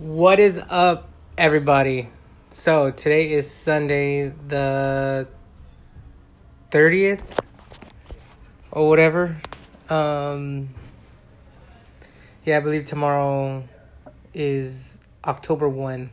[0.00, 2.08] What is up, everybody?
[2.48, 5.28] So, today is Sunday, the
[6.70, 7.20] 30th
[8.72, 9.36] or whatever.
[9.90, 10.70] Um,
[12.46, 13.68] yeah, I believe tomorrow
[14.32, 16.10] is October 1.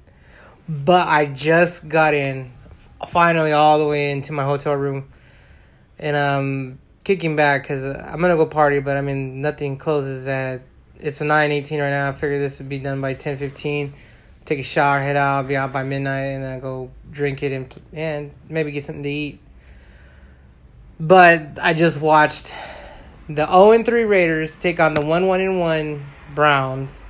[0.67, 2.51] But I just got in,
[3.07, 5.07] finally, all the way into my hotel room.
[5.97, 10.27] And I'm kicking back because I'm going to go party, but I mean, nothing closes
[10.27, 10.63] at
[10.99, 12.09] it's a nine eighteen right now.
[12.09, 13.93] I figure this would be done by ten fifteen.
[14.45, 17.73] Take a shower, head out, be out by midnight, and then go drink it and
[17.93, 19.39] and maybe get something to eat.
[20.99, 22.53] But I just watched
[23.27, 27.03] the zero and three Raiders take on the one one and one Browns,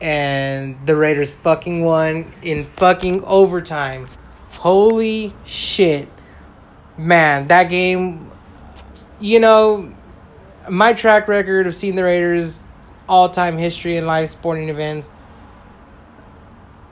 [0.00, 4.06] and the Raiders fucking won in fucking overtime.
[4.52, 6.08] Holy shit,
[6.96, 7.48] man!
[7.48, 8.30] That game,
[9.18, 9.92] you know
[10.70, 12.62] my track record of seeing the Raiders
[13.08, 15.10] all time history in live sporting events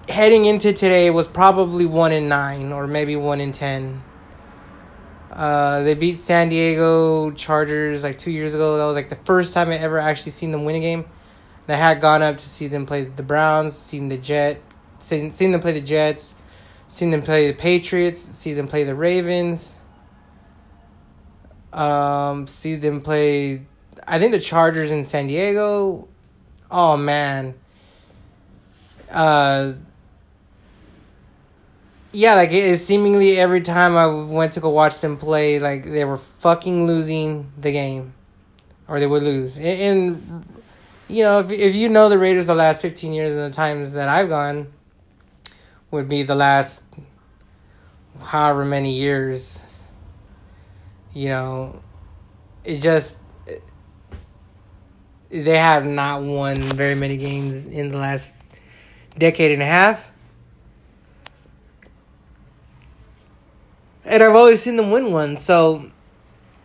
[0.08, 4.02] heading into today was probably one in nine or maybe one in ten.
[5.30, 8.76] Uh, they beat San Diego Chargers like two years ago.
[8.76, 11.04] That was like the first time I ever actually seen them win a game.
[11.68, 14.60] And I had gone up to see them play the Browns, seen the Jet,
[14.98, 16.34] seen, seen them play the Jets,
[16.88, 19.76] seen them play the Patriots, see them play the Ravens
[21.72, 23.62] um, see them play.
[24.10, 26.08] I think the Chargers in San Diego.
[26.70, 27.54] Oh man.
[29.10, 29.74] Uh.
[32.12, 32.78] Yeah, like it.
[32.78, 37.52] seemingly every time I went to go watch them play, like they were fucking losing
[37.56, 38.14] the game,
[38.88, 39.56] or they would lose.
[39.56, 40.44] And, and
[41.08, 43.92] you know, if if you know the Raiders the last fifteen years and the times
[43.92, 44.72] that I've gone,
[45.92, 46.82] would be the last
[48.20, 49.70] however many years
[51.12, 51.80] you know,
[52.64, 53.20] it just
[55.30, 58.34] they have not won very many games in the last
[59.16, 60.10] decade and a half.
[64.04, 65.38] And I've always seen them win one.
[65.38, 65.90] So,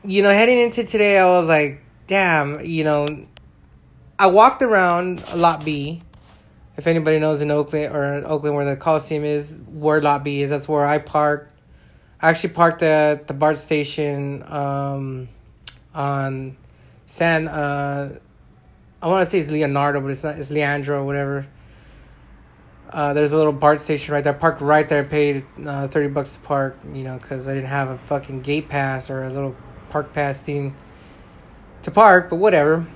[0.04, 3.26] you know, heading into today, I was like, damn, you know,
[4.18, 6.02] I walked around Lot B.
[6.78, 10.50] If anybody knows in Oakland or Oakland where the Coliseum is, where Lot B is,
[10.50, 11.56] that's where I parked
[12.22, 15.30] I actually parked at the BART station um,
[15.94, 16.58] on
[17.08, 17.48] San.
[17.48, 18.18] Uh,
[19.06, 20.40] I want to say it's Leonardo, but it's not.
[20.40, 21.46] It's Leandro or whatever.
[22.90, 24.34] Uh, there's a little BART station right there.
[24.34, 25.04] Parked right there.
[25.04, 26.76] Paid uh, thirty bucks to park.
[26.92, 29.56] You know, because I didn't have a fucking gate pass or a little
[29.92, 30.76] park pass thing
[31.84, 32.32] to park.
[32.32, 32.88] But whatever.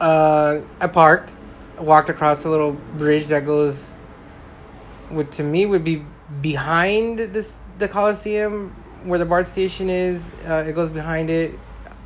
[0.00, 1.32] Uh, I parked.
[1.76, 3.90] I walked across a little bridge that goes.
[5.08, 6.04] What to me would be
[6.40, 8.72] behind this the Coliseum
[9.02, 10.30] where the BART station is.
[10.46, 11.58] Uh, it goes behind it.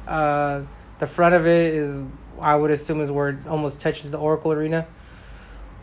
[0.09, 0.63] Uh,
[1.01, 2.03] the front of it is,
[2.43, 4.87] I would assume, is where it almost touches the Oracle Arena.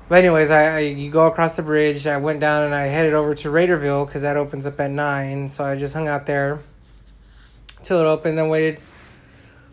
[0.08, 2.08] But anyways, I, I you go across the bridge.
[2.08, 5.50] I went down and I headed over to Raiderville because that opens up at nine.
[5.50, 6.60] So I just hung out there
[7.84, 8.40] till it opened.
[8.40, 8.82] and waited.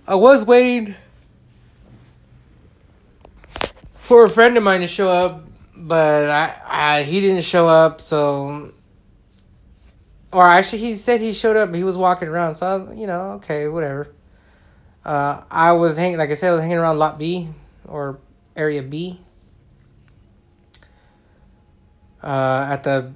[0.07, 0.95] I was waiting
[3.97, 8.01] for a friend of mine to show up, but I, I he didn't show up.
[8.03, 8.73] So
[10.33, 11.75] or actually, he said he showed up.
[11.75, 14.13] He was walking around, so you know, okay, whatever.
[15.07, 17.49] Uh, I was hanging, like I said, I was hanging around Lot B
[17.87, 18.19] or
[18.57, 19.21] Area B.
[22.21, 23.13] Uh, at the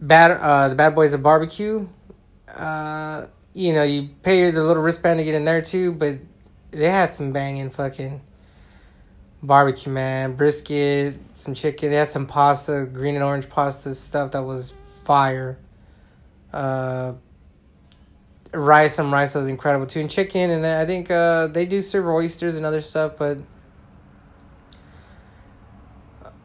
[0.00, 1.88] bad, uh, the Bad Boys of Barbecue.
[2.46, 6.18] Uh, you know, you pay the little wristband to get in there too, but
[6.70, 8.20] they had some banging fucking
[9.42, 10.36] barbecue, man.
[10.36, 11.90] Brisket, some chicken.
[11.90, 14.72] They had some pasta, green and orange pasta stuff that was
[15.02, 15.58] fire
[16.52, 17.14] uh,
[18.54, 18.94] rice.
[18.94, 20.50] Some rice was incredible too, and chicken.
[20.50, 23.38] And I think uh, they do serve oysters and other stuff, but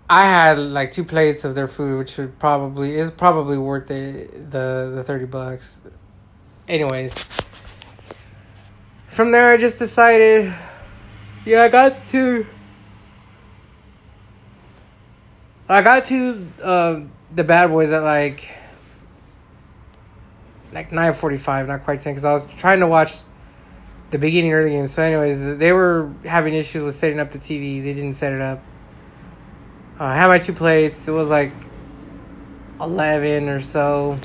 [0.09, 4.27] I had like two plates of their food, which would probably is probably worth the
[4.33, 5.81] the the thirty bucks.
[6.67, 7.13] Anyways,
[9.07, 10.53] from there I just decided,
[11.45, 12.45] yeah, I got to.
[15.71, 17.01] I got to uh,
[17.35, 18.55] the bad boys at like
[20.71, 23.17] like nine forty five, not quite ten, because I was trying to watch
[24.11, 24.87] the beginning of the game.
[24.87, 27.83] So, anyways, they were having issues with setting up the TV.
[27.83, 28.63] They didn't set it up.
[29.99, 31.07] Uh, I had my two plates.
[31.07, 31.53] It was like
[32.79, 34.17] eleven or so,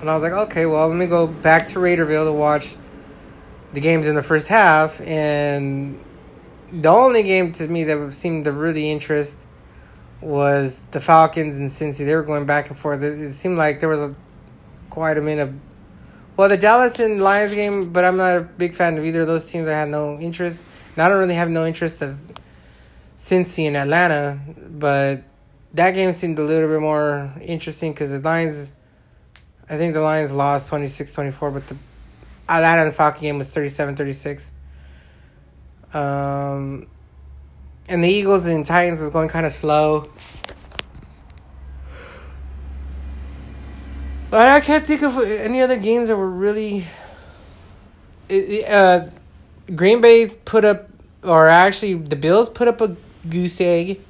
[0.00, 2.76] and I was like, okay, well, let me go back to Raiderville to watch
[3.72, 5.00] the games in the first half.
[5.00, 6.02] And
[6.72, 9.36] the only game to me that seemed to really interest
[10.20, 12.04] was the Falcons and Cincy.
[12.04, 13.02] They were going back and forth.
[13.02, 14.14] It seemed like there was a
[14.98, 15.54] quite a bit of.
[16.36, 19.28] Well, the Dallas and Lions game, but I'm not a big fan of either of
[19.28, 19.68] those teams.
[19.68, 20.60] I had no interest.
[20.94, 22.18] And I don't really have no interest of
[23.16, 25.22] Cincy and Atlanta, but
[25.74, 28.72] that game seemed a little bit more interesting because the Lions,
[29.70, 31.76] I think the Lions lost 26-24, but the
[32.48, 34.50] Atlanta and Falcon game was 37-36.
[35.94, 36.88] Um,
[37.88, 40.10] and the Eagles and Titans was going kind of slow.
[44.30, 46.84] I can't think of any other games that were really.
[48.30, 49.08] Uh,
[49.74, 50.88] Green Bay put up,
[51.22, 52.94] or actually, the Bills put up a
[53.28, 54.00] goose egg.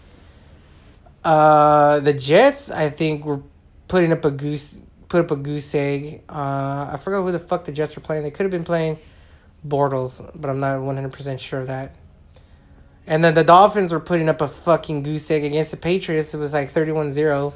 [1.24, 3.42] Uh, the Jets, I think, were
[3.86, 6.22] putting up a goose put up a goose egg.
[6.28, 8.24] Uh, I forgot who the fuck the Jets were playing.
[8.24, 8.98] They could have been playing
[9.66, 11.94] Bortles, but I'm not 100% sure of that.
[13.06, 16.34] And then the Dolphins were putting up a fucking goose egg against the Patriots.
[16.34, 17.54] It was like 31 0.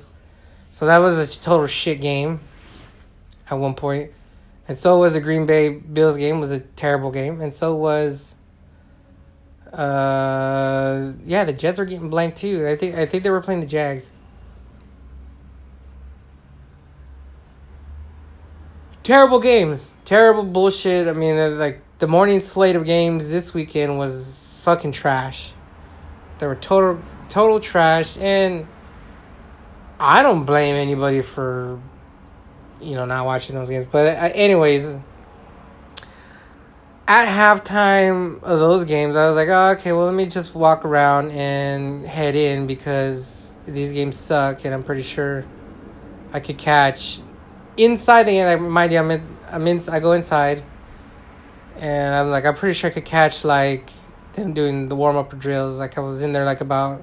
[0.71, 2.41] So that was a total shit game
[3.51, 4.11] at one point.
[4.69, 7.41] And so was the Green Bay Bills game was a terrible game.
[7.41, 8.35] And so was
[9.73, 12.67] uh yeah, the Jets were getting blanked too.
[12.67, 14.13] I think I think they were playing the Jags.
[19.03, 19.97] Terrible games.
[20.05, 21.09] Terrible bullshit.
[21.09, 25.53] I mean, like the morning slate of games this weekend was fucking trash.
[26.39, 28.67] They were total total trash and
[29.99, 31.81] I don't blame anybody for
[32.83, 33.87] you know not watching those games.
[33.91, 34.99] But uh, anyways,
[37.07, 40.85] at halftime of those games, I was like, oh, okay, well let me just walk
[40.85, 45.45] around and head in because these games suck, and I'm pretty sure
[46.33, 47.21] I could catch
[47.77, 48.47] inside the game.
[48.47, 50.63] I mind you, I'm in, I'm in, I go inside,
[51.77, 53.91] and I'm like, I'm pretty sure I could catch like
[54.35, 55.79] them doing the warm up drills.
[55.79, 57.03] Like I was in there like about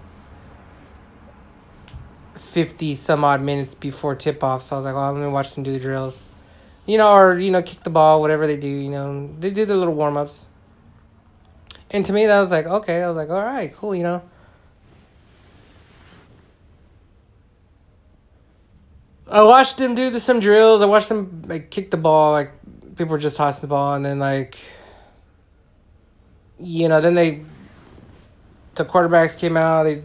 [2.40, 4.64] fifty some odd minutes before tip off.
[4.64, 6.22] So I was like, well, let me watch them do the drills.
[6.86, 8.68] You know, or you know, kick the ball, whatever they do.
[8.68, 10.50] You know, they do the little warm ups.
[11.92, 13.04] And to me, that was like okay.
[13.04, 13.94] I was like, all right, cool.
[13.94, 14.22] You know.
[19.32, 20.82] I watched them do the, some drills.
[20.82, 22.32] I watched them like kick the ball.
[22.32, 22.52] Like
[22.96, 24.58] people were just tossing the ball, and then like
[26.60, 27.44] you know, then they
[28.76, 29.84] the quarterbacks came out.
[29.84, 30.04] They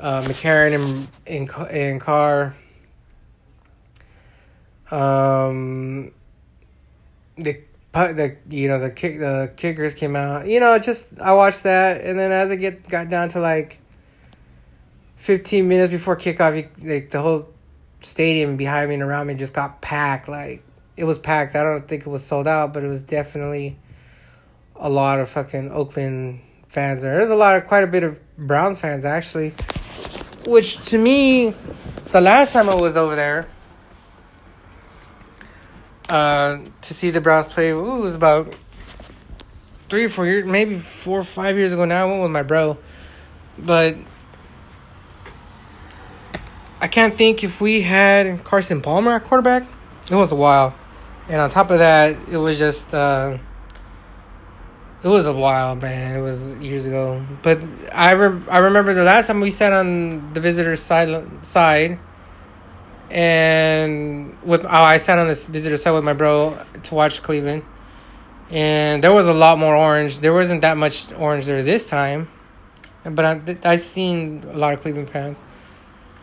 [0.00, 2.54] uh, McCarron and and and Carr.
[4.90, 6.12] Um,
[7.36, 7.60] the
[7.92, 10.46] the you know the kick the kickers came out.
[10.46, 13.80] You know, just I watched that, and then as it get got down to like
[15.16, 17.48] fifteen minutes before kickoff, you, like the whole
[18.02, 20.28] stadium behind me and around me just got packed.
[20.28, 20.62] Like
[20.96, 21.56] it was packed.
[21.56, 23.78] I don't think it was sold out, but it was definitely
[24.76, 27.16] a lot of fucking Oakland fans there.
[27.16, 29.54] There's a lot of quite a bit of Browns fans actually.
[30.46, 31.54] Which to me,
[32.12, 33.48] the last time I was over there
[36.08, 38.54] uh, to see the Browns play, ooh, it was about
[39.88, 42.06] three or four years, maybe four or five years ago now.
[42.06, 42.78] I went with my bro.
[43.58, 43.96] But
[46.80, 49.66] I can't think if we had Carson Palmer at quarterback.
[50.10, 50.74] It was a while.
[51.28, 53.38] And on top of that, it was just uh,
[55.06, 56.18] it was a while, man.
[56.18, 57.24] It was years ago.
[57.42, 57.60] But
[57.92, 62.00] I re- I remember the last time we sat on the visitor's side side,
[63.08, 67.62] and with oh, I sat on this visitor side with my bro to watch Cleveland,
[68.50, 70.18] and there was a lot more orange.
[70.18, 72.28] There wasn't that much orange there this time,
[73.04, 75.38] but I I seen a lot of Cleveland fans.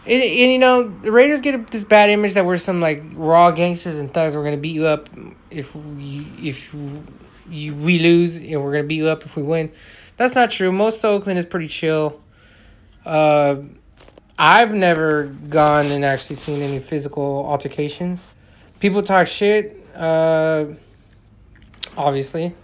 [0.06, 3.52] And, and you know the Raiders get this bad image that we're some like raw
[3.52, 4.36] gangsters and thugs.
[4.36, 5.10] We're gonna beat you up
[5.50, 7.06] if if you,
[7.48, 9.72] we lose and we're gonna beat you up if we win.
[10.18, 10.72] That's not true.
[10.72, 12.22] Most of Oakland is pretty chill.
[13.06, 13.56] Uh,
[14.38, 18.24] I've never gone and actually seen any physical altercations.
[18.80, 20.66] People talk shit, uh,
[21.96, 22.56] obviously,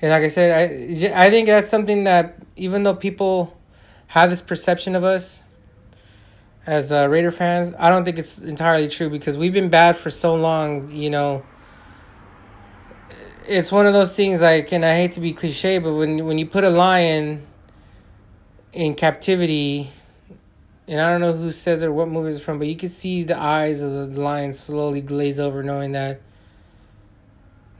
[0.00, 3.56] and like I said, I I think that's something that even though people
[4.08, 5.42] have this perception of us
[6.66, 10.10] as uh, Raider fans, I don't think it's entirely true because we've been bad for
[10.10, 10.90] so long.
[10.90, 11.42] You know,
[13.46, 16.38] it's one of those things like, and I hate to be cliche, but when when
[16.38, 17.46] you put a lion
[18.72, 19.90] in captivity,
[20.88, 22.88] and I don't know who says it or what movie it's from, but you can
[22.88, 26.20] see the eyes of the lion slowly glaze over, knowing that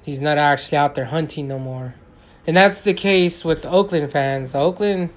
[0.02, 1.94] he's not actually out there hunting no more.
[2.46, 4.54] And that's the case with Oakland fans.
[4.54, 5.10] Oakland,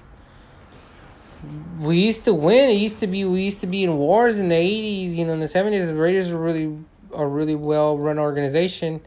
[1.78, 2.70] we used to win.
[2.70, 5.16] It used to be we used to be in wars in the eighties.
[5.16, 6.78] You know, in the seventies, the Raiders were really
[7.14, 9.02] a really well run organization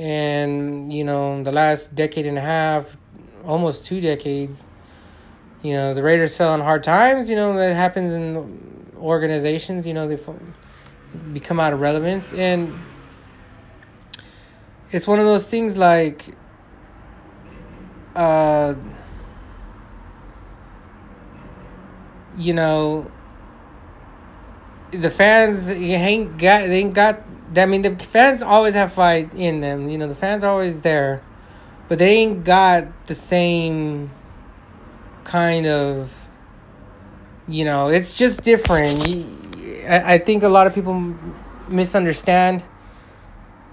[0.00, 2.96] and you know the last decade and a half
[3.44, 4.66] almost two decades
[5.62, 9.92] you know the raiders fell on hard times you know that happens in organizations you
[9.92, 10.16] know they
[11.32, 12.32] become out of relevance.
[12.32, 12.78] And
[14.92, 16.34] it's one of those things like
[18.14, 18.74] uh
[22.36, 23.10] you know,
[24.90, 27.20] the fans you ain't got they ain't got.
[27.56, 29.88] I mean, the fans always have fight in them.
[29.88, 31.22] You know, the fans are always there,
[31.88, 34.10] but they ain't got the same
[35.24, 36.16] kind of.
[37.48, 39.02] You know, it's just different.
[39.88, 41.16] I, I think a lot of people
[41.68, 42.64] misunderstand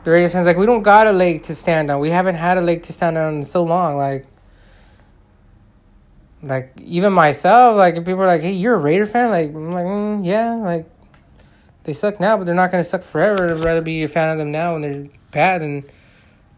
[0.03, 0.47] the Raiders fans.
[0.47, 1.99] Like, we don't got a leg to stand on.
[1.99, 3.97] We haven't had a leg to stand on in so long.
[3.97, 4.25] Like,
[6.41, 9.85] like even myself, like people are like, "Hey, you're a Raider fan?" Like, I'm like,
[9.85, 10.87] mm, yeah, like
[11.87, 13.49] they suck now, but they're not gonna suck forever.
[13.49, 15.83] I'd rather be a fan of them now when they're bad and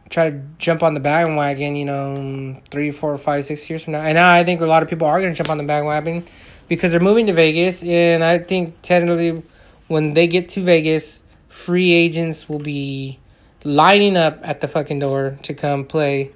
[0.09, 1.75] try to jump on the bandwagon.
[1.75, 4.01] You know, three, four, five, six years from now.
[4.01, 6.25] And now I think a lot of people are gonna jump on the bandwagon
[6.67, 9.43] because they're moving to Vegas, and I think technically
[9.87, 13.19] when they get to Vegas, free agents will be
[13.63, 16.31] lining up at the fucking door to come play,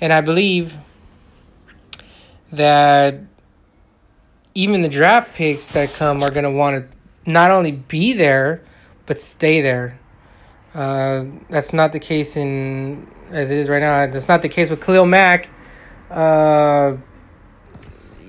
[0.00, 0.76] and I believe
[2.52, 3.20] that
[4.54, 6.97] even the draft picks that come are going to want to
[7.28, 8.62] not only be there
[9.06, 9.98] but stay there.
[10.74, 14.06] Uh, that's not the case in as it is right now.
[14.06, 15.50] That's not the case with Khalil Mack.
[16.10, 16.96] Uh,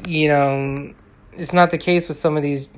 [0.07, 0.93] you know,
[1.33, 2.69] it's not the case with some of these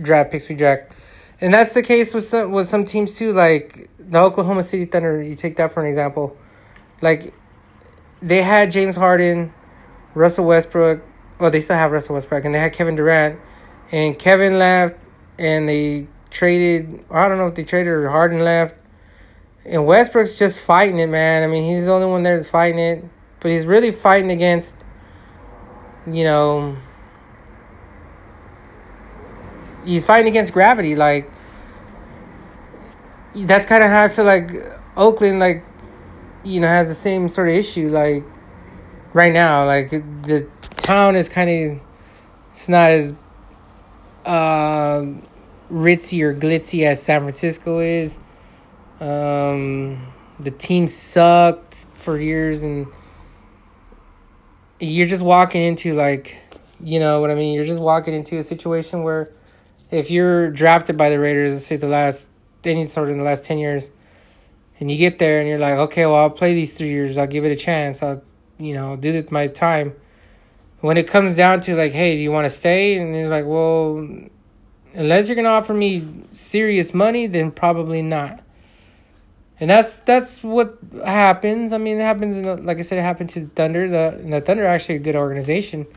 [0.00, 0.92] draft picks we draft,
[1.40, 3.32] and that's the case with some with some teams too.
[3.32, 6.36] Like the Oklahoma City Thunder, you take that for an example.
[7.02, 7.32] Like
[8.20, 9.52] they had James Harden,
[10.14, 11.02] Russell Westbrook.
[11.38, 13.38] Well, they still have Russell Westbrook, and they had Kevin Durant,
[13.92, 14.94] and Kevin left,
[15.38, 17.04] and they traded.
[17.10, 18.76] I don't know if they traded or Harden left,
[19.64, 21.42] and Westbrook's just fighting it, man.
[21.42, 23.04] I mean, he's the only one there that's fighting it,
[23.40, 24.76] but he's really fighting against,
[26.06, 26.76] you know,
[29.84, 30.96] he's fighting against gravity.
[30.96, 31.30] Like
[33.34, 34.52] that's kind of how I feel like
[34.96, 35.64] Oakland, like,
[36.44, 37.88] you know, has the same sort of issue.
[37.88, 38.24] Like,
[39.16, 39.66] right now.
[39.66, 41.80] Like the town is kind of
[42.52, 43.14] it's not as
[44.26, 45.06] uh,
[45.70, 48.18] ritzy or glitzy as San Francisco is.
[49.00, 52.86] Um, the team sucked for years, and
[54.80, 56.38] you're just walking into like,
[56.80, 57.54] you know what I mean.
[57.54, 59.32] You're just walking into a situation where,
[59.90, 62.28] if you're drafted by the Raiders, say the last
[62.64, 63.90] any sort of in the last ten years,
[64.80, 67.16] and you get there and you're like, okay, well I'll play these three years.
[67.16, 68.02] I'll give it a chance.
[68.02, 68.22] I'll
[68.58, 69.94] you know, do it my time.
[70.86, 72.96] When it comes down to like, hey, do you want to stay?
[72.96, 74.08] And you're like, well,
[74.94, 78.40] unless you're gonna offer me serious money, then probably not.
[79.58, 81.72] And that's that's what happens.
[81.72, 82.36] I mean, it happens.
[82.36, 83.88] The, like I said, it happened to Thunder.
[83.88, 85.88] The the Thunder are actually a good organization,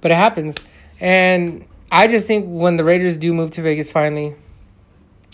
[0.00, 0.54] but it happens.
[1.00, 4.36] And I just think when the Raiders do move to Vegas finally,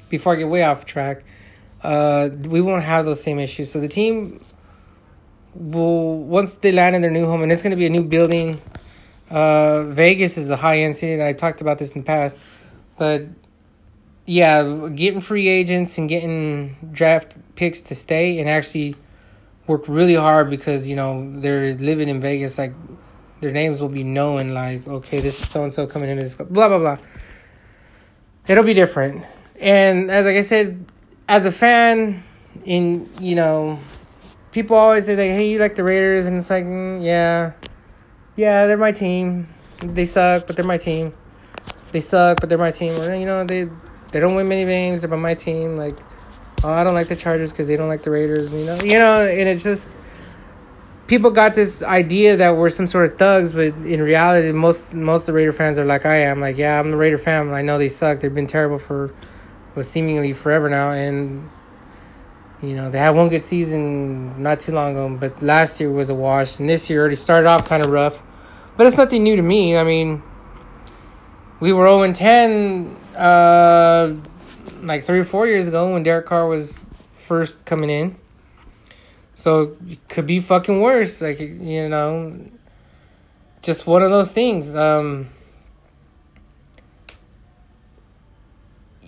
[0.09, 1.25] before I get way off track,
[1.83, 3.71] uh, we won't have those same issues.
[3.71, 4.41] So the team
[5.59, 8.05] will once they land in their new home, and it's going to be a new
[8.05, 8.61] building.
[9.31, 12.37] Uh, Vegas is a high end city, and I talked about this in the past,
[12.97, 13.27] but
[14.27, 18.97] yeah, getting free agents and getting draft picks to stay and actually
[19.67, 22.59] work really hard because you know they're living in Vegas.
[22.59, 22.75] Like
[23.41, 24.53] their names will be known.
[24.53, 26.35] Like okay, this is so and so coming into this.
[26.35, 26.99] Blah blah blah.
[28.49, 29.25] It'll be different,
[29.61, 30.85] and as like I said,
[31.29, 32.23] as a fan,
[32.65, 33.79] in you know
[34.57, 37.53] people always say like, "Hey, you like the Raiders?" and it's like, mm, yeah,
[38.37, 39.49] yeah, they're my team.
[39.83, 41.13] They suck, but they're my team.
[41.93, 42.99] They suck, but they're my team.
[42.99, 43.69] Or, you know, they
[44.13, 45.77] they don't win many games, they're my team.
[45.77, 45.99] Like,
[46.65, 48.51] oh, I don't like the Chargers because they don't like the Raiders.
[48.51, 49.93] You know, you know, and it's just
[51.07, 55.23] people got this idea that we're some sort of thugs, but in reality, most most
[55.23, 56.41] of the Raider fans are like I am.
[56.41, 57.51] Like, yeah, I'm the Raider fan.
[57.51, 58.21] I know they suck.
[58.21, 59.13] They've been terrible for
[59.75, 61.51] well, seemingly forever now, and
[62.63, 66.09] you know, they had one good season not too long ago, but last year was
[66.09, 68.23] a wash, and this year already started off kind of rough.
[68.77, 69.77] But it's nothing new to me.
[69.77, 70.23] I mean,
[71.61, 74.17] we were 0 10 uh,
[74.83, 76.81] like three or four years ago when Derek Carr was
[77.13, 78.17] first coming in.
[79.35, 81.21] So it could be fucking worse.
[81.21, 82.39] Like, you know,
[83.63, 84.75] just one of those things.
[84.75, 85.29] Um,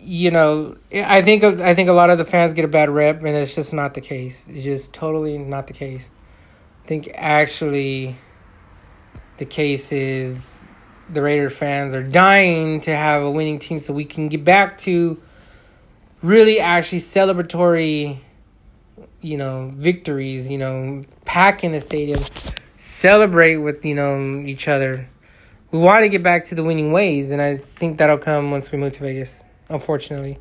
[0.02, 3.22] you know, I think I think a lot of the fans get a bad rep,
[3.22, 4.46] and it's just not the case.
[4.48, 6.10] It's just totally not the case.
[6.84, 8.16] I think actually,
[9.38, 10.66] the case is
[11.10, 14.78] the Raider fans are dying to have a winning team, so we can get back
[14.78, 15.20] to
[16.22, 18.20] really actually celebratory,
[19.20, 20.50] you know, victories.
[20.50, 22.22] You know, pack in the stadium,
[22.76, 25.08] celebrate with you know each other.
[25.70, 28.72] We want to get back to the winning ways, and I think that'll come once
[28.72, 30.38] we move to Vegas unfortunately.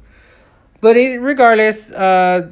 [0.82, 2.52] But it, regardless, uh,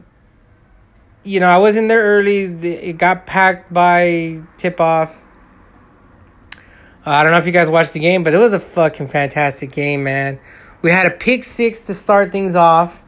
[1.23, 2.43] you know, I was in there early.
[2.43, 5.23] It got packed by tip off.
[7.05, 9.71] I don't know if you guys watched the game, but it was a fucking fantastic
[9.71, 10.39] game, man.
[10.81, 13.03] We had a pick six to start things off.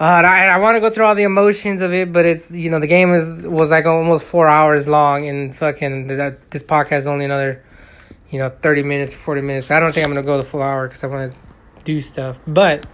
[0.00, 2.50] Uh, and I, I want to go through all the emotions of it, but it's
[2.50, 6.62] you know the game was was like almost four hours long, and fucking that this
[6.62, 7.62] podcast is only another
[8.30, 9.70] you know thirty minutes, forty minutes.
[9.70, 11.38] I don't think I'm gonna go the full hour because I want to
[11.84, 12.40] do stuff.
[12.46, 12.86] But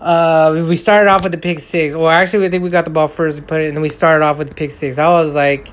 [0.00, 1.94] uh, we started off with the pick six.
[1.94, 3.40] Well, actually, I think we got the ball first.
[3.40, 4.98] We put it, and then we started off with the pick six.
[4.98, 5.68] I was like,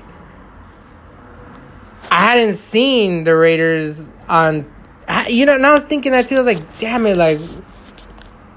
[2.10, 4.70] I hadn't seen the Raiders on.
[5.28, 6.36] You know, and I was thinking that too.
[6.36, 7.40] I was like, damn it, like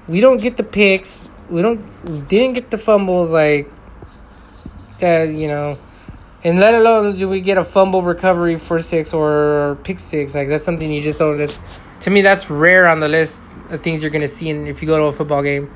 [0.06, 3.70] we don't get the picks we don't we didn't get the fumbles like
[5.00, 5.78] that, you know.
[6.42, 10.34] And let alone do we get a fumble recovery for six or pick six.
[10.34, 11.58] Like that's something you just don't that's,
[12.00, 14.88] to me that's rare on the list of things you're gonna see and if you
[14.88, 15.72] go to a football game.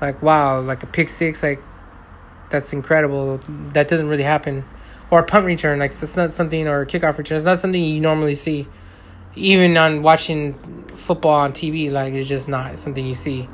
[0.00, 1.62] Like wow, like a pick six, like
[2.50, 3.40] that's incredible.
[3.72, 4.64] That doesn't really happen.
[5.10, 7.36] Or a punt return, like it's not something or a kickoff return.
[7.36, 8.66] It's not something you normally see.
[9.36, 10.54] Even on watching
[10.94, 13.48] football on TV, like it's just not something you see.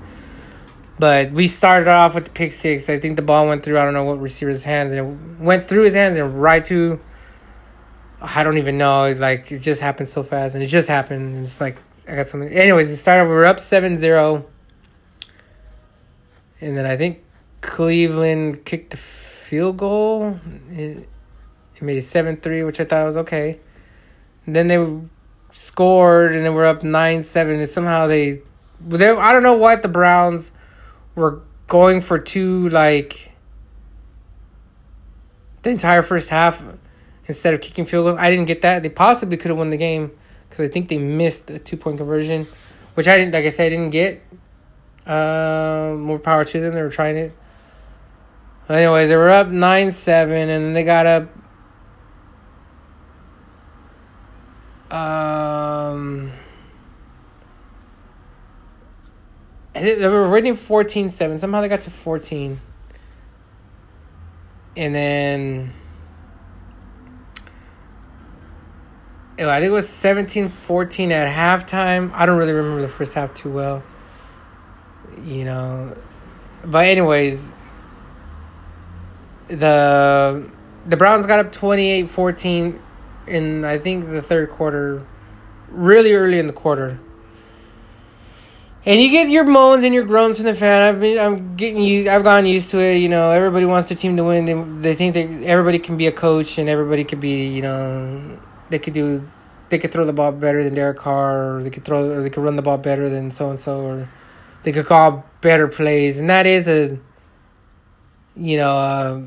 [0.98, 2.88] But we started off with the pick six.
[2.88, 5.68] I think the ball went through I don't know what receiver's hands and it went
[5.68, 7.00] through his hands and right to
[8.20, 9.12] I don't even know.
[9.12, 11.34] Like it just happened so fast and it just happened.
[11.34, 12.48] And it's like I got something.
[12.48, 13.28] Anyways, it started.
[13.28, 14.44] We are up 7-0.
[16.60, 17.22] and then I think
[17.60, 20.40] Cleveland kicked the field goal.
[20.70, 21.08] It,
[21.82, 23.58] made it seven three, which I thought was okay.
[24.46, 25.00] And then they
[25.52, 27.58] scored, and then we're up nine seven.
[27.58, 28.42] And somehow they,
[28.80, 30.52] they, I don't know what the Browns
[31.14, 33.32] were going for two like
[35.62, 36.62] the entire first half
[37.26, 38.16] instead of kicking field goals.
[38.18, 38.82] I didn't get that.
[38.82, 40.12] They possibly could have won the game
[40.52, 42.46] because I think they missed a two point conversion,
[42.92, 43.32] which I didn't.
[43.32, 44.22] Like I said, I didn't get.
[45.06, 46.74] Uh, more power to them.
[46.74, 47.32] They were trying it.
[48.68, 51.28] Anyways, they were up nine seven, and they got up.
[54.94, 56.32] Um.
[59.72, 61.40] they were winning 14-7.
[61.40, 62.60] Somehow they got to 14.
[64.76, 65.72] And then
[69.38, 72.12] I think it was 17-14 at halftime.
[72.12, 73.82] I don't really remember the first half too well.
[75.24, 75.96] You know,
[76.64, 77.52] but anyways,
[79.48, 80.50] the
[80.86, 82.80] the Browns got up 28-14
[83.26, 85.06] in I think the third quarter,
[85.68, 86.98] really early in the quarter.
[88.84, 90.82] And you get your moans and your groans from the fan.
[90.82, 92.08] I've been, I'm getting used.
[92.08, 92.96] I've gotten used to it.
[92.96, 94.44] You know, everybody wants their team to win.
[94.44, 98.40] They, they think that everybody can be a coach and everybody could be, you know,
[98.72, 99.28] they could do,
[99.68, 102.30] they could throw the ball better than Derek Carr, or they could throw, or they
[102.30, 104.08] could run the ball better than so and so, or
[104.64, 106.18] they could call better plays.
[106.18, 106.98] And that is a,
[108.34, 109.22] you know, uh,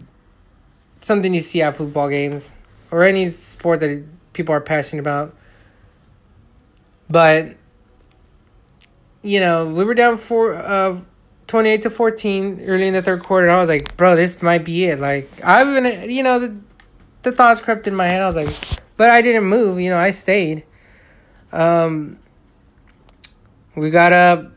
[0.99, 2.53] something you see at football games
[2.91, 4.03] or any sport that
[4.33, 5.35] people are passionate about.
[7.09, 7.55] But
[9.25, 10.99] you know, we were down for uh,
[11.47, 13.47] 28 to 14 early in the third quarter.
[13.47, 14.99] And I was like, bro, this might be it.
[14.99, 16.55] Like, I've been, you know, the,
[17.23, 18.21] the thoughts crept in my head.
[18.21, 18.55] I was like,
[18.97, 19.79] but I didn't move.
[19.79, 20.65] You know, I stayed.
[21.51, 22.19] Um,
[23.75, 24.51] we got up.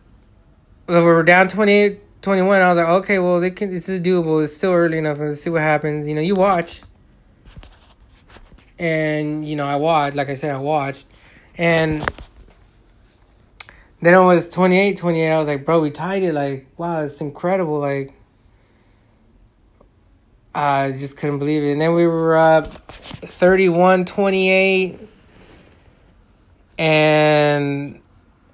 [0.86, 2.60] We were down 28 21.
[2.60, 4.42] I was like, okay, well, they can, this is doable.
[4.42, 5.18] It's still early enough.
[5.18, 6.08] Let's see what happens.
[6.08, 6.82] You know, you watch.
[8.78, 10.16] And, you know, I watched.
[10.16, 11.08] Like I said, I watched.
[11.56, 12.04] And
[14.00, 15.30] then it was 28 28.
[15.30, 16.32] I was like, bro, we tied it.
[16.32, 17.78] Like, wow, it's incredible.
[17.78, 18.14] Like,
[20.58, 21.70] I just couldn't believe it.
[21.70, 24.98] And then we were up 31 28.
[26.76, 28.00] And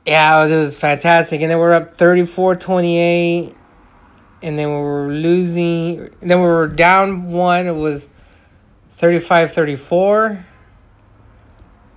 [0.04, 1.40] yeah, it was fantastic.
[1.40, 3.54] And then we are up 34 28.
[4.42, 6.10] And then we were losing.
[6.20, 7.66] Then we were down one.
[7.66, 8.10] It was
[8.90, 10.44] 35 34.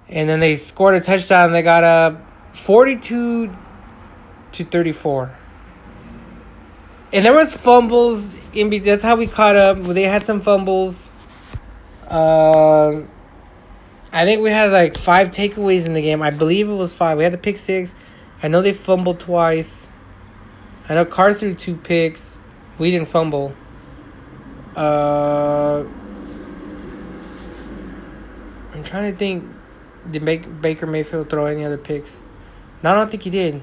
[0.08, 1.52] And then they scored a touchdown.
[1.52, 3.54] They got up 42
[4.54, 5.38] to 34.
[7.14, 9.82] And there was fumbles in be- that's how we caught up.
[9.82, 11.12] They had some fumbles.
[12.08, 13.02] Uh,
[14.12, 16.22] I think we had like five takeaways in the game.
[16.22, 17.18] I believe it was five.
[17.18, 17.96] We had the pick six.
[18.44, 19.88] I know they fumbled twice.
[20.90, 22.40] I know Carr threw two picks.
[22.78, 23.56] We didn't fumble.
[24.76, 25.84] Uh,
[28.74, 29.46] I'm trying to think.
[30.10, 30.24] Did
[30.62, 32.22] Baker Mayfield throw any other picks?
[32.82, 33.62] No, I don't think he did.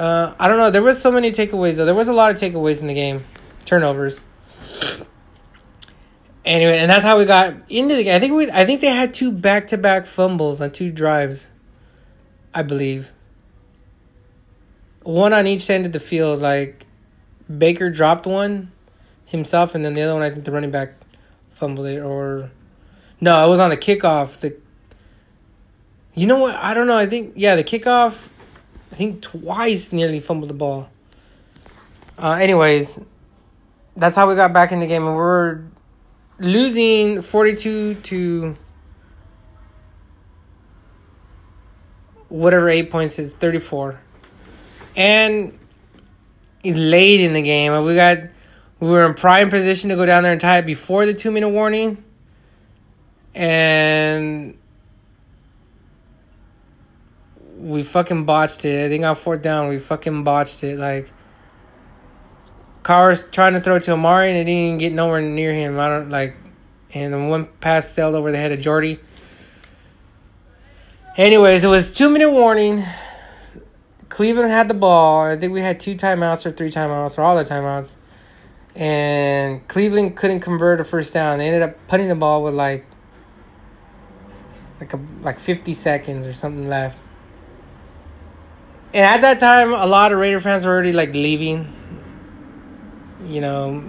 [0.00, 0.70] Uh, I don't know.
[0.70, 1.84] There was so many takeaways though.
[1.84, 3.22] There was a lot of takeaways in the game,
[3.66, 4.18] turnovers.
[6.42, 8.16] Anyway, and that's how we got into the game.
[8.16, 11.50] I think we, I think they had two back to back fumbles on two drives.
[12.54, 13.12] I believe.
[15.02, 16.40] One on each end of the field.
[16.40, 16.86] Like
[17.58, 18.72] Baker dropped one
[19.26, 20.94] himself, and then the other one I think the running back
[21.50, 22.00] fumbled it.
[22.00, 22.50] Or
[23.20, 24.38] no, it was on the kickoff.
[24.38, 24.56] The
[26.14, 26.54] You know what?
[26.54, 26.96] I don't know.
[26.96, 28.28] I think yeah, the kickoff.
[29.00, 30.90] Think twice nearly fumbled the ball.
[32.18, 33.00] Uh, anyways,
[33.96, 35.62] that's how we got back in the game, and we're
[36.38, 38.58] losing forty-two to
[42.28, 43.98] whatever eight points is thirty-four,
[44.94, 45.58] and
[46.62, 48.18] late in the game, we got
[48.80, 51.48] we were in prime position to go down there and tie it before the two-minute
[51.48, 52.04] warning,
[53.34, 54.58] and
[57.60, 58.86] we fucking botched it.
[58.86, 60.78] I think on fourth down, we fucking botched it.
[60.78, 61.12] Like,
[62.82, 65.78] Carr's trying to throw to Amari and it didn't even get nowhere near him.
[65.78, 66.36] I don't like,
[66.94, 68.98] and the one pass sailed over the head of Jordy.
[71.16, 72.82] Anyways, it was two minute warning.
[74.08, 75.22] Cleveland had the ball.
[75.26, 77.94] I think we had two timeouts or three timeouts or all the timeouts.
[78.74, 81.38] And Cleveland couldn't convert a first down.
[81.38, 82.86] They ended up putting the ball with like
[84.80, 86.98] like a like 50 seconds or something left
[88.92, 91.76] and at that time, a lot of Raider fans were already like leaving.
[93.26, 93.84] You know,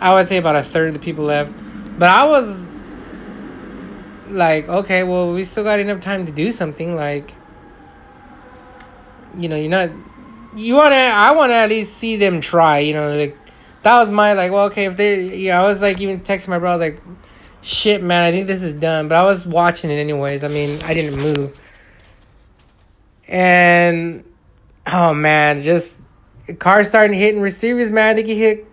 [0.00, 1.52] I would say about a third of the people left,
[1.98, 2.66] but I was
[4.28, 6.94] like, okay, well, we still got enough time to do something.
[6.94, 7.34] Like,
[9.36, 9.90] you know, you're not.
[10.56, 10.96] You want to.
[10.96, 12.78] I want to at least see them try.
[12.78, 13.36] You know, like
[13.82, 14.52] that was my like.
[14.52, 15.36] Well, okay, if they.
[15.36, 16.70] Yeah, I was like even texting my bro.
[16.70, 17.02] I was like,
[17.62, 19.08] shit, man, I think this is done.
[19.08, 20.44] But I was watching it anyways.
[20.44, 21.58] I mean, I didn't move.
[23.26, 24.23] And
[24.94, 26.00] oh man, just
[26.58, 28.10] Carr starting hitting receivers, man.
[28.10, 28.66] I think he hit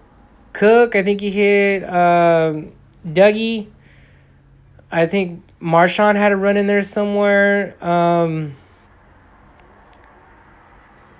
[0.53, 0.95] Cook.
[0.95, 2.71] I think he hit um,
[3.05, 3.67] Dougie.
[4.91, 7.75] I think Marshawn had a run in there somewhere.
[7.83, 8.53] Um,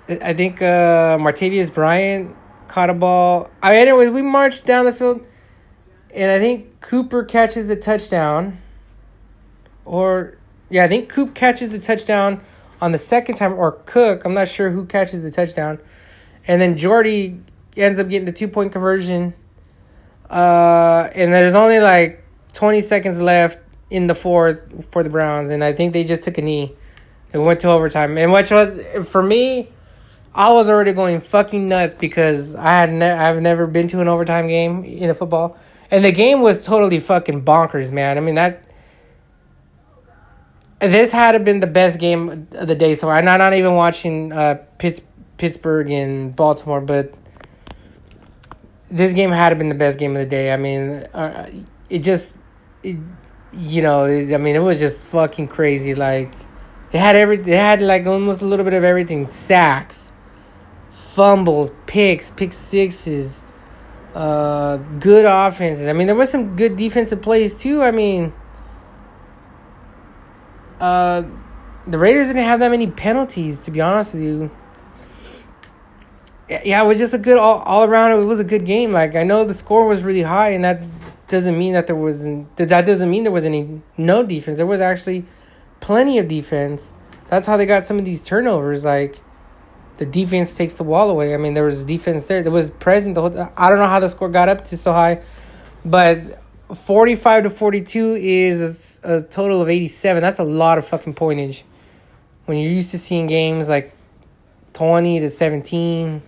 [0.08, 2.36] I think uh, Martavis Bryant
[2.68, 3.50] caught a ball.
[3.62, 5.26] I mean, anyway, we marched down the field,
[6.14, 8.58] and I think Cooper catches the touchdown.
[9.84, 10.38] Or
[10.70, 12.40] yeah, I think Coop catches the touchdown
[12.82, 15.78] on the second time, or Cook, I'm not sure who catches the touchdown.
[16.48, 17.40] And then Jordy
[17.76, 19.34] ends up getting the two point conversion.
[20.28, 25.50] Uh, and there's only like 20 seconds left in the fourth for the Browns.
[25.50, 26.74] And I think they just took a knee.
[27.32, 28.18] It went to overtime.
[28.18, 29.68] And which was, for me,
[30.34, 34.08] I was already going fucking nuts because I had ne- I've never been to an
[34.08, 35.56] overtime game in a football.
[35.88, 38.18] And the game was totally fucking bonkers, man.
[38.18, 38.61] I mean, that
[40.90, 42.94] this had been the best game of the day.
[42.94, 45.00] So I'm not, not even watching uh, Pitts,
[45.36, 47.16] Pittsburgh and Baltimore, but
[48.90, 50.52] this game had been the best game of the day.
[50.52, 51.48] I mean, uh,
[51.88, 52.38] it just,
[52.82, 52.96] it,
[53.52, 55.94] you know, I mean, it was just fucking crazy.
[55.94, 56.32] Like,
[56.92, 60.12] it had every, it had like almost a little bit of everything: sacks,
[60.90, 63.44] fumbles, picks, pick sixes,
[64.14, 65.86] uh, good offenses.
[65.86, 67.82] I mean, there was some good defensive plays too.
[67.82, 68.32] I mean
[70.82, 71.22] uh,
[71.86, 74.50] the Raiders didn't have that many penalties, to be honest with you.
[76.48, 78.10] Yeah, it was just a good all, all around.
[78.10, 78.92] It was a good game.
[78.92, 80.82] Like I know the score was really high, and that
[81.28, 82.54] doesn't mean that there wasn't.
[82.56, 84.56] That doesn't mean there was any no defense.
[84.56, 85.24] There was actually
[85.80, 86.92] plenty of defense.
[87.28, 88.82] That's how they got some of these turnovers.
[88.82, 89.20] Like
[89.98, 91.32] the defense takes the wall away.
[91.32, 92.42] I mean, there was defense there.
[92.42, 93.50] There was present the whole.
[93.56, 95.22] I don't know how the score got up to so high,
[95.84, 96.41] but
[96.74, 100.22] 45 to 42 is a, total of 87.
[100.22, 101.62] That's a lot of fucking pointage.
[102.46, 103.94] When you're used to seeing games like
[104.72, 106.22] 20 to 17,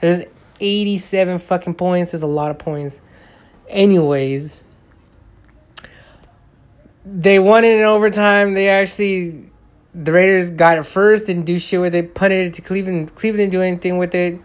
[0.00, 0.22] there's
[0.60, 2.12] 87 fucking points.
[2.12, 3.02] There's a lot of points.
[3.68, 4.60] Anyways,
[7.04, 8.54] they won it in overtime.
[8.54, 9.50] They actually,
[9.94, 13.14] the Raiders got it first, didn't do shit with it, punted it to Cleveland.
[13.14, 14.40] Cleveland didn't do anything with it.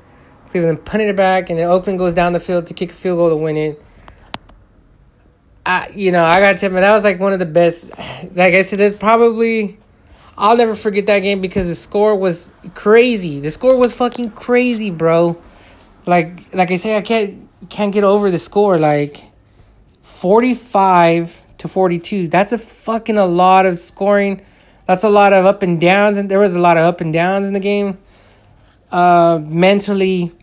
[0.49, 3.17] Cleveland punted it back, and then Oakland goes down the field to kick a field
[3.17, 3.83] goal to win it.
[5.65, 7.89] I, you know, I gotta tell you, that was like one of the best.
[8.35, 9.77] Like I said, there's probably,
[10.37, 13.39] I'll never forget that game because the score was crazy.
[13.39, 15.41] The score was fucking crazy, bro.
[16.05, 18.77] Like, like I say, I can't can't get over the score.
[18.77, 19.23] Like,
[20.01, 22.27] forty five to forty two.
[22.27, 24.45] That's a fucking a lot of scoring.
[24.85, 27.13] That's a lot of up and downs, and there was a lot of up and
[27.13, 27.97] downs in the game.
[28.91, 30.33] Uh, mentally,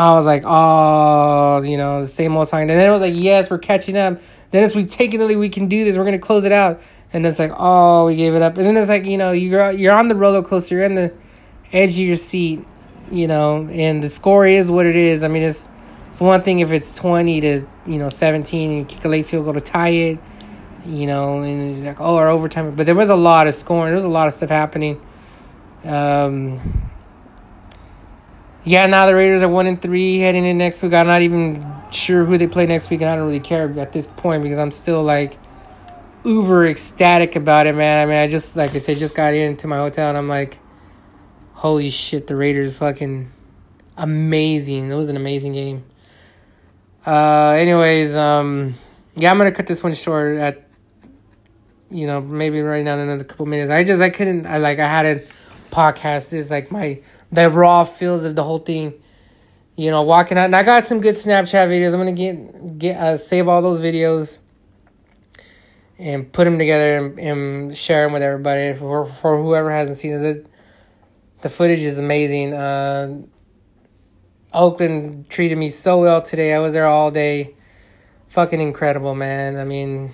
[0.00, 2.62] I was like, oh, you know, the same old song.
[2.62, 4.18] And then it was like, yes, we're catching up.
[4.50, 5.98] Then it's we taking the lead, we can do this.
[5.98, 6.80] We're gonna close it out.
[7.12, 8.56] And then it's like, oh, we gave it up.
[8.56, 11.12] And then it's like, you know, you're you're on the roller coaster, you're in the
[11.70, 12.64] edge of your seat,
[13.12, 15.22] you know, and the score is what it is.
[15.22, 15.68] I mean, it's
[16.08, 19.26] it's one thing if it's twenty to you know seventeen and you kick a late
[19.26, 20.18] field goal to tie it,
[20.86, 22.74] you know, and like, oh, our overtime.
[22.74, 23.90] But there was a lot of scoring.
[23.90, 24.98] There was a lot of stuff happening.
[25.84, 26.90] Um,
[28.64, 30.92] yeah, now the Raiders are one and three heading in next week.
[30.92, 33.92] I'm not even sure who they play next week, and I don't really care at
[33.92, 35.38] this point because I'm still like,
[36.24, 38.06] uber ecstatic about it, man.
[38.06, 40.58] I mean, I just like I said, just got into my hotel and I'm like,
[41.52, 43.30] holy shit, the Raiders fucking
[43.96, 44.90] amazing.
[44.90, 45.84] It was an amazing game.
[47.06, 48.74] Uh, anyways, um,
[49.16, 50.68] yeah, I'm gonna cut this one short at,
[51.90, 53.70] you know, maybe right now in another couple minutes.
[53.70, 54.46] I just I couldn't.
[54.46, 55.22] I like I had a
[55.70, 56.30] podcast.
[56.30, 57.00] This like my
[57.32, 58.94] the raw feels of the whole thing.
[59.76, 61.94] You know, walking out, and I got some good Snapchat videos.
[61.94, 64.38] I'm gonna get get uh, save all those videos
[65.98, 70.14] and put them together and, and share them with everybody for for whoever hasn't seen
[70.14, 70.18] it.
[70.18, 70.46] The,
[71.42, 72.52] the footage is amazing.
[72.52, 73.22] Uh,
[74.52, 76.52] Oakland treated me so well today.
[76.52, 77.54] I was there all day.
[78.28, 79.56] Fucking incredible, man.
[79.56, 80.10] I mean,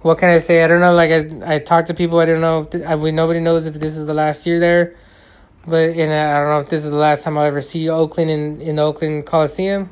[0.00, 0.64] what can I say?
[0.64, 0.94] I don't know.
[0.94, 2.18] Like I, I talked to people.
[2.18, 2.62] I don't know.
[2.62, 4.96] If th- I, we, nobody knows if this is the last year there,
[5.66, 7.88] but and uh, I don't know if this is the last time I'll ever see
[7.88, 9.90] Oakland in in the Oakland Coliseum.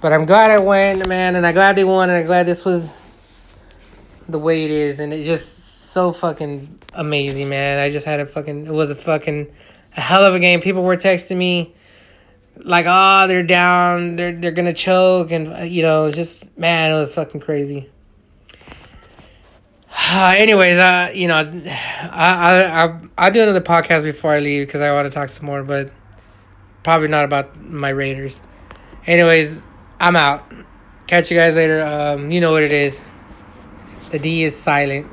[0.00, 2.64] But I'm glad I went, man, and I'm glad they won, and I'm glad this
[2.64, 3.00] was
[4.28, 7.78] the way it is, and it just so fucking amazing, man.
[7.78, 8.66] I just had a fucking.
[8.66, 9.46] It was a fucking
[9.96, 10.60] a hell of a game.
[10.60, 11.74] People were texting me
[12.56, 14.16] like, "Oh, they're down.
[14.16, 17.88] They're they're gonna choke," and uh, you know, just man, it was fucking crazy.
[19.98, 24.66] Uh, anyways, uh, you know, I I I I'll do another podcast before I leave
[24.66, 25.90] because I want to talk some more, but
[26.82, 28.40] probably not about my Raiders.
[29.06, 29.58] Anyways,
[29.98, 30.44] I'm out.
[31.06, 31.84] Catch you guys later.
[31.84, 33.08] Um, you know what it is.
[34.10, 35.06] The D is silent.